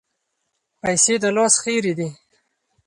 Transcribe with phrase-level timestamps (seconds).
[0.81, 2.09] پیسې د لاس خیرې دي.